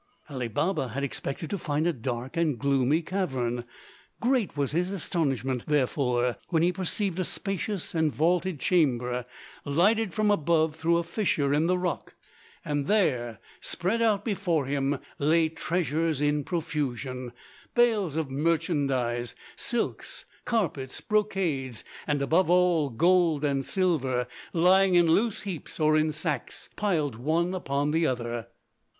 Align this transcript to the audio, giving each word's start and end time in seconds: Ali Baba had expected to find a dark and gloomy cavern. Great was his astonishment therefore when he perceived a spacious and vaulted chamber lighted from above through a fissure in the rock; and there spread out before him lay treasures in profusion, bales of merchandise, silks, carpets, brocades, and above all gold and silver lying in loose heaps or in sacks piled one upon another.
Ali 0.31 0.47
Baba 0.47 0.87
had 0.87 1.03
expected 1.03 1.51
to 1.51 1.59
find 1.59 1.85
a 1.85 1.93
dark 1.93 2.35
and 2.35 2.57
gloomy 2.57 3.03
cavern. 3.03 3.65
Great 4.19 4.57
was 4.57 4.71
his 4.71 4.89
astonishment 4.89 5.65
therefore 5.67 6.37
when 6.49 6.63
he 6.63 6.71
perceived 6.73 7.19
a 7.19 7.23
spacious 7.23 7.93
and 7.93 8.11
vaulted 8.11 8.59
chamber 8.59 9.25
lighted 9.63 10.11
from 10.11 10.31
above 10.31 10.75
through 10.75 10.97
a 10.97 11.03
fissure 11.03 11.53
in 11.53 11.67
the 11.67 11.77
rock; 11.77 12.15
and 12.65 12.87
there 12.87 13.37
spread 13.59 14.01
out 14.01 14.25
before 14.25 14.65
him 14.65 14.97
lay 15.19 15.47
treasures 15.49 16.19
in 16.19 16.43
profusion, 16.43 17.31
bales 17.75 18.15
of 18.15 18.27
merchandise, 18.27 19.35
silks, 19.55 20.25
carpets, 20.45 20.99
brocades, 20.99 21.83
and 22.07 22.23
above 22.23 22.49
all 22.49 22.89
gold 22.89 23.45
and 23.45 23.65
silver 23.65 24.25
lying 24.51 24.95
in 24.95 25.05
loose 25.05 25.41
heaps 25.43 25.79
or 25.79 25.95
in 25.95 26.11
sacks 26.11 26.69
piled 26.75 27.17
one 27.17 27.53
upon 27.53 27.93
another. 27.93 28.47